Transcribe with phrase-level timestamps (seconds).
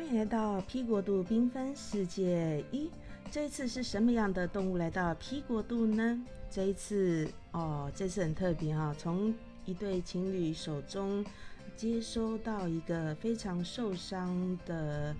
[0.00, 2.88] 欢迎来到 P 国度缤纷世界一。
[3.30, 6.18] 这一次是什么样的动物来到 P 国度呢？
[6.50, 9.34] 这一次哦，这次很特别哈，从
[9.66, 11.22] 一对情侣手中
[11.76, 15.14] 接收到一个非常受伤的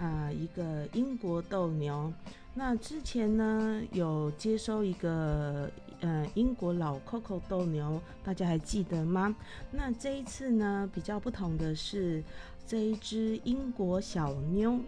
[0.00, 2.12] 啊一个英国斗牛。
[2.54, 5.70] 那之前呢，有接收一个
[6.00, 9.34] 呃英国老 Coco 斗牛，大家还记得吗？
[9.70, 12.22] 那这一次呢，比较不同的是
[12.66, 14.78] 这一只英国小妞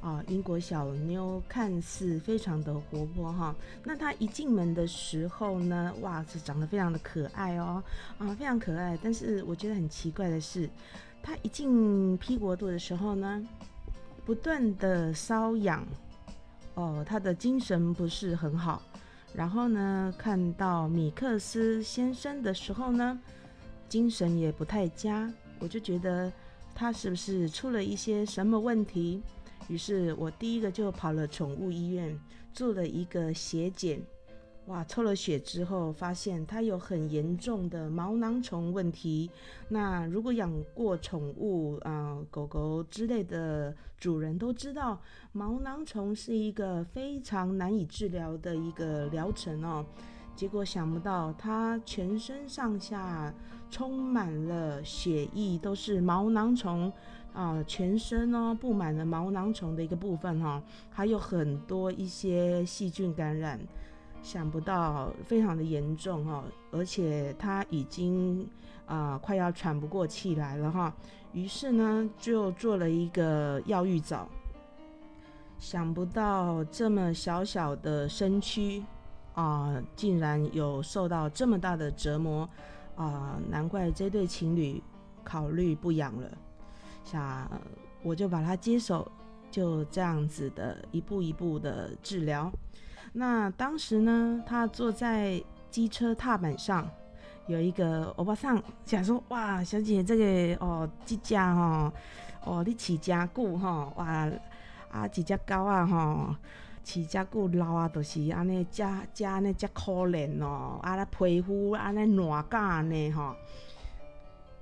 [0.00, 3.54] 啊，英国小妞看似非常的活泼哈。
[3.84, 7.82] 那它一进门的时候呢，哇，是长得非常的可爱哦，
[8.18, 8.98] 啊，非常可爱。
[9.02, 10.68] 但是我觉得很奇怪的是，
[11.22, 13.46] 它一进 P 国度的时候呢，
[14.24, 15.86] 不断的瘙痒。
[16.74, 18.82] 哦，他的精神不是很好。
[19.34, 23.20] 然后呢，看到米克斯先生的时候呢，
[23.88, 25.30] 精神也不太佳。
[25.58, 26.32] 我就觉得
[26.74, 29.22] 他是不是出了一些什么问题？
[29.68, 32.18] 于是我第一个就跑了宠物医院，
[32.52, 34.02] 做了一个血检。
[34.66, 39.28] 哇，抽了血之后发现它有很严重的毛囊虫问题。
[39.68, 45.00] 那如果养过宠物啊，狗狗之类的主人都知道，
[45.32, 49.84] 毛囊虫是一个非常难以治疗的一个疗程哦。
[50.34, 53.32] 结果想不到它全身上下
[53.70, 56.92] 充满了血液，都是毛囊虫
[57.32, 63.58] 啊，全身哦布满了毛囊虫的一个部分哈，还有很多一些细菌感染。
[64.22, 68.48] 想不到非常的严重哈，而且他已经
[68.86, 70.94] 啊快要喘不过气来了哈，
[71.32, 74.28] 于是呢就做了一个药浴澡。
[75.58, 78.84] 想不到这么小小的身躯
[79.34, 82.48] 啊，竟然有受到这么大的折磨
[82.96, 83.38] 啊！
[83.48, 84.82] 难怪这对情侣
[85.24, 86.28] 考虑不养了。
[87.04, 87.50] 想
[88.02, 89.10] 我就把它接手，
[89.50, 92.52] 就这样子的一步一步的治疗。
[93.12, 96.88] 那当时呢，他坐在机车踏板上，
[97.46, 101.92] 有一个欧巴桑想说：“哇，小姐，这个哦，这家哈，
[102.44, 104.30] 哦，你起家固哈，哇，
[104.90, 106.38] 啊，几只狗啊哈，
[106.84, 113.36] 饲遮久老啊，都是安尼，加加安尼，加可怜哦，啊，那皮肤安尼软干呢哈。”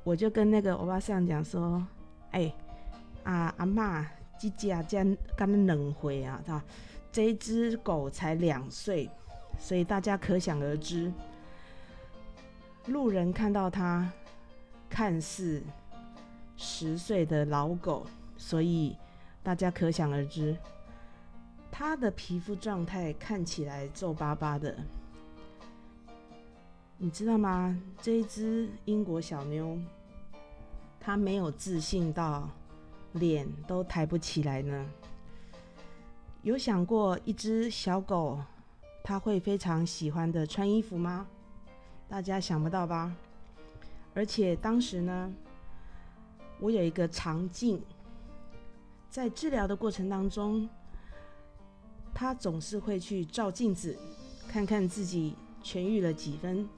[0.03, 1.87] 我就跟那个欧巴桑讲说
[2.33, 2.53] ：“哎，
[3.23, 4.07] 啊阿妈，
[4.39, 4.99] 这只啊，这
[5.37, 6.43] 刚两岁啊，”
[7.13, 9.11] 这只狗才两岁，
[9.59, 11.13] 所以大家可想而知，
[12.87, 14.11] 路人看到它
[14.89, 15.63] 看似
[16.57, 18.97] 十岁的老狗，所以
[19.43, 20.57] 大家可想而知，
[21.83, 24.77] 他的皮肤状态看起来皱巴巴的。
[26.99, 27.75] 你知道吗？
[28.03, 29.79] 这一只英国小妞，
[31.01, 32.47] 它没有自信到
[33.13, 34.87] 脸都抬不起来呢。
[36.43, 38.39] 有想过一只小狗，
[39.03, 41.27] 它会非常喜欢的穿衣服吗？
[42.11, 43.11] 大家想不到吧？
[44.13, 45.33] 而且当时呢，
[46.59, 47.83] 我有一个肠镜，
[49.09, 50.69] 在治疗的过程当中，
[52.21, 53.97] 他总是会去照镜子，
[54.47, 56.69] 看看自己痊愈了几分。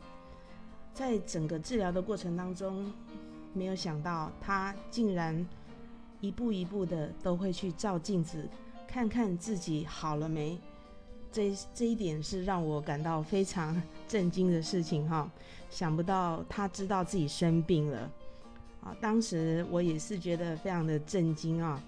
[0.95, 2.93] 在整个治疗的过程当中，
[3.53, 5.45] 没有想到他竟然
[6.21, 8.49] 一步一步的都会去照镜子。
[8.87, 10.57] 看看自己好了没，
[11.33, 15.29] 这这一点是让我感到非常震惊的事情哈。
[15.71, 18.09] 想不到他知道自己生病了
[18.81, 18.97] 啊！
[19.01, 21.83] 当时我也是觉得非常的震惊啊。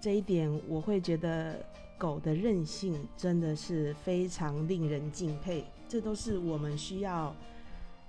[0.00, 1.64] 这一点我会觉得
[2.02, 7.32] 狗的韧性真的是非常令人敬佩，这都是我们需要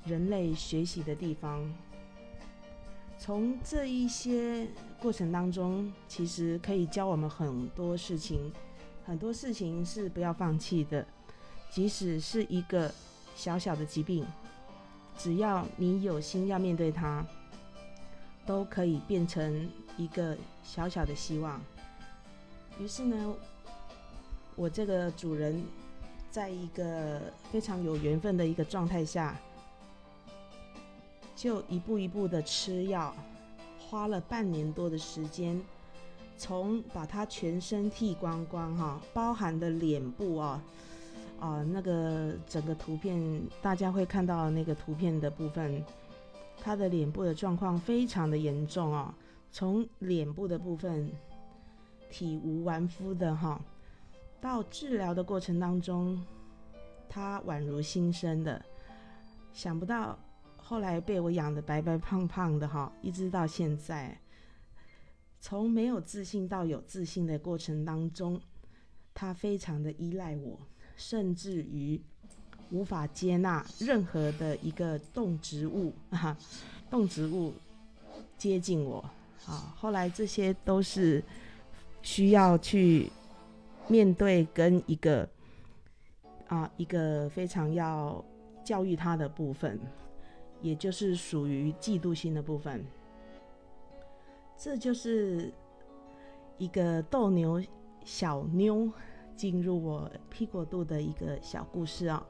[0.03, 1.71] 人类学习的地方。
[3.19, 4.67] 从这一些
[4.99, 8.51] 过程当中，其实可以教我们很多事情，
[9.05, 11.05] 很多事情是不要放弃的。
[11.69, 12.91] 即使是一个
[13.35, 14.25] 小小的疾病，
[15.15, 17.23] 只要你有心要面对它，
[18.43, 21.61] 都可以变成一个小小的希望。
[22.79, 23.35] 于是呢，
[24.55, 25.63] 我这个主人，
[26.29, 27.21] 在一个
[27.51, 29.35] 非常有缘分的一个状态下。
[31.35, 33.13] 就一步一步的吃药，
[33.79, 35.59] 花了半年多的时间，
[36.37, 40.63] 从把它全身剃光光哈，包含的脸部啊，
[41.39, 45.83] 啊那个整个图片大家会看到那个图片的部分，
[46.61, 49.13] 他的脸部的状况非常的严重啊，
[49.51, 51.11] 从脸部的部分
[52.09, 53.59] 体无完肤的哈，
[54.43, 56.21] 到治疗的过程当中，
[57.07, 58.61] 他宛如新生的，
[59.53, 60.19] 想不到。
[60.57, 64.19] 后来被我养的白白胖胖的哈，一直到现在，
[65.39, 68.39] 从没有自信到有自信的过程当中，
[69.13, 70.59] 他非常的依赖我，
[70.97, 72.01] 甚至于
[72.69, 76.37] 无法接纳任何的一个动植物啊，
[76.89, 77.53] 动植物
[78.37, 78.99] 接近我
[79.45, 79.73] 啊。
[79.77, 81.23] 后来这些都是
[82.01, 83.09] 需要去
[83.87, 85.27] 面对跟一个
[86.47, 88.23] 啊一个非常要
[88.63, 89.79] 教育他的部分，
[90.61, 92.83] 也就是属于嫉妒心的部分。
[94.57, 95.51] 这就是
[96.57, 97.61] 一个斗牛
[98.05, 98.89] 小妞
[99.35, 102.25] 进入我披果度的一个小故事啊。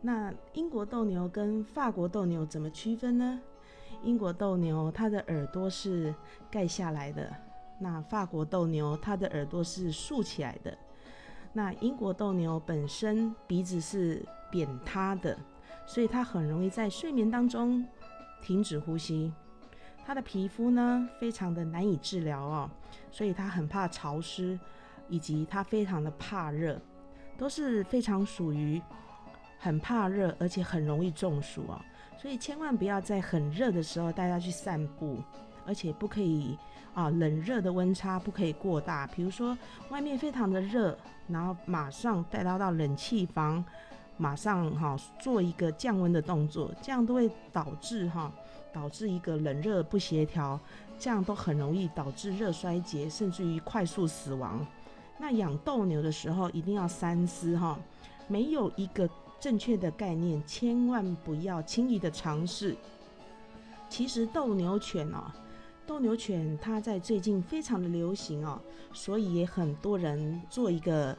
[0.00, 3.40] 那英国斗牛跟法国斗牛怎么区分呢？
[4.04, 6.14] 英国斗牛它的耳朵是
[6.48, 7.34] 盖下来的，
[7.78, 10.76] 那法国斗牛它的耳朵是竖起来的。
[11.52, 15.36] 那英国斗牛本身鼻子是扁塌的，
[15.86, 17.84] 所以它很容易在睡眠当中
[18.42, 19.32] 停止呼吸。
[20.04, 22.70] 它的皮肤呢，非常的难以治疗哦，
[23.10, 24.58] 所以它很怕潮湿，
[25.08, 26.80] 以及它非常的怕热，
[27.36, 28.80] 都是非常属于
[29.58, 31.80] 很怕热，而且很容易中暑哦。
[32.16, 35.18] 所以千万不要在很热的时候带它去散步，
[35.68, 36.58] 而且不可以
[36.94, 39.06] 啊，冷热的温差不可以过大。
[39.06, 39.56] 比如说
[39.90, 40.96] 外面非常的热，
[41.28, 43.62] 然后马上带它到冷气房，
[44.16, 48.32] 马上哈做一个降温的动作，这样都会导致哈。
[48.70, 50.60] 导致一个冷热不协调，
[50.98, 54.64] 这样都很容易导致热衰竭，甚至于快速死亡。
[55.18, 57.76] 那养斗牛的时候一定要三思哈，
[58.28, 59.08] 没有一个
[59.40, 62.76] 正确的概念，千万不要轻易的尝试。
[63.88, 65.24] 其实斗牛犬哦，
[65.88, 68.60] 斗牛犬它在最近非常的流行哦，
[68.92, 71.16] 所以也很多人做一个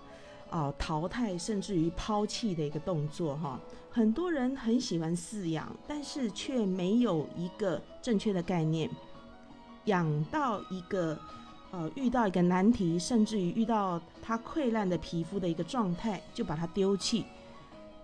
[0.51, 3.59] 哦淘汰甚至于抛弃的一个动作哈。
[3.89, 8.87] 很多人很喜欢饲养，但是却没有一个正确的概念。
[9.85, 11.17] 养到一个
[11.71, 17.25] 呃遇到一个难题，甚至于遇到它溃烂的皮肤的一个状态，就把它丢弃。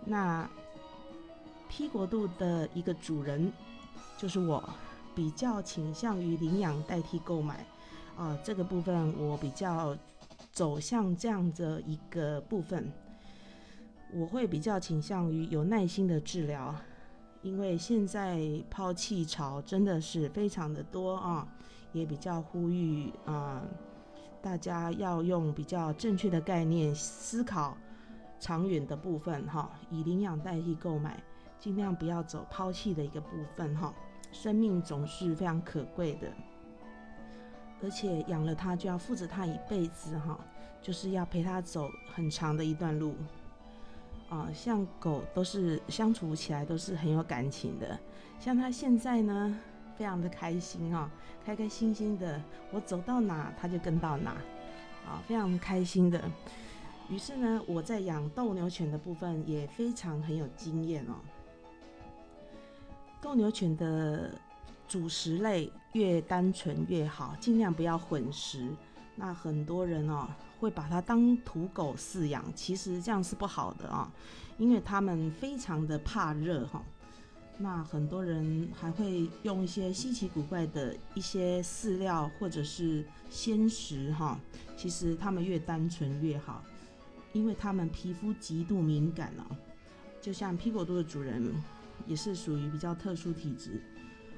[0.03, 0.49] 那
[1.69, 3.53] P 国度的一个主人
[4.17, 4.67] 就是我，
[5.15, 7.65] 比较倾向于领养代替购买。
[8.17, 9.97] 啊，这个部分我比较
[10.51, 12.91] 走向这样的一个部分。
[14.13, 16.73] 我会比较倾向于有耐心的治疗，
[17.41, 18.39] 因为现在
[18.69, 21.45] 抛弃潮真的是非常的多啊，
[21.91, 23.61] 也比较呼吁啊，
[24.41, 27.75] 大家要用比较正确的概念思考
[28.39, 31.21] 长远的部分哈，以领养代替购买，
[31.59, 33.93] 尽量不要走抛弃的一个部分哈，
[34.35, 36.27] 生命总是非常可贵的，
[37.81, 40.37] 而且养了它就要负责它一辈子哈，
[40.81, 43.15] 就是要陪它走很长的一段路。
[44.29, 47.97] 啊，像狗都是相处起来都是很有感情的，
[48.39, 49.57] 像它现在呢，
[49.95, 51.09] 非常的开心啊，
[51.45, 52.41] 开开心心的，
[52.71, 54.31] 我走到哪它就跟到哪，
[55.05, 56.21] 啊，非常开心的。
[57.07, 61.13] 于是呢，我在养斗牛犬的部分也非常很有经验哦。
[63.25, 64.29] 斗牛犬的
[64.87, 68.69] 主食类越单纯越好，尽量不要混食。
[69.15, 70.27] 那很多人哦。
[70.57, 74.09] 会把它当土狗饲养，其实这样是不好的啊，
[74.57, 76.81] 因为它们非常的怕热哈。
[77.57, 84.39] 那很多人还会用一些稀奇古怪的一些饲料或者是鲜食哈，
[84.77, 86.63] 其实它们越单纯越好，
[87.33, 89.55] 因为它们皮肤极度敏感哦。
[90.21, 91.53] 就像皮果多的主人
[92.05, 93.81] 也是属于比较特殊体质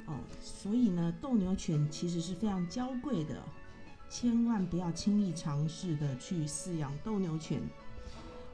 [0.06, 3.36] 哦，所以呢，斗牛犬其实是非常娇贵的。
[4.10, 7.62] 千万不要轻易尝试的去饲养斗牛犬，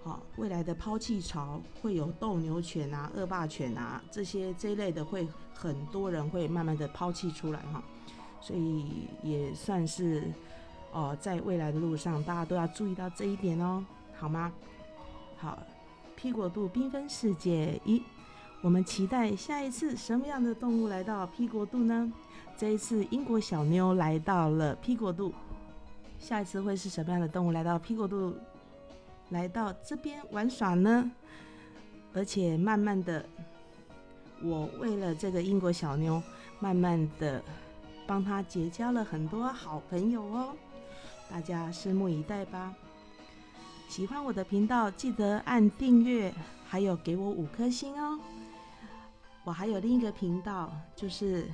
[0.04, 7.84] 好，未来的抛弃潮会有斗牛犬啊、恶霸犬啊这些这一类的，会很多人会慢慢的抛弃出来哈，
[8.42, 10.24] 所以也算是
[10.92, 13.86] 哦，在未来的路上，大家都要注意到这一点哦，
[14.18, 14.52] 好吗？
[15.38, 15.62] 好
[16.16, 18.02] ，P 国度缤纷世界一，
[18.64, 22.10] 我们期待下一次什么样的动物来到 P 国度呢？
[22.58, 25.34] 这一次英国小妞来到了 P 国度。
[26.18, 28.34] 下一次会是什么样的动物来到 P 国度，
[29.32, 31.12] 来到这边玩耍呢？
[32.14, 33.26] 而且慢慢的，
[34.42, 36.24] 我为了这个英国小妞，
[36.62, 37.44] 慢慢的
[38.08, 40.56] 帮她结交了很多好朋友哦。
[41.30, 42.74] 大家拭目以待吧。
[43.90, 46.34] 喜欢我的频道，记得按订阅，
[46.66, 48.18] 还有给我五颗星哦。
[49.44, 51.46] 我还有另一个频道，就是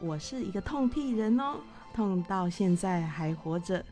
[0.00, 1.56] 我是一个痛屁人哦。
[1.94, 3.84] 痛到现在还活着，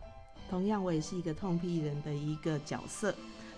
[0.50, 3.14] 同样我也是一个痛屁人的一个角色。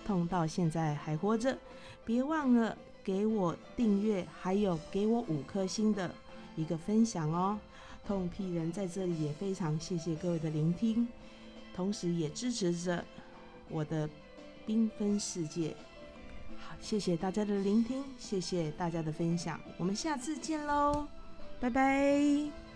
[0.06, 1.58] 痛到现在还活着，
[2.04, 2.74] 别忘了
[3.04, 6.10] 给我订阅，还有给我五颗星的
[6.56, 7.58] 一个分享哦。
[8.06, 11.06] 痛批人在这里也非常谢谢各位的聆听，
[11.74, 13.04] 同时也支持着
[13.68, 14.08] 我的
[14.66, 15.76] 缤纷世界。
[16.56, 21.06] 好，谢谢大家的聆听，谢谢大家的分享，我们下次见喽，
[21.60, 22.67] 拜拜。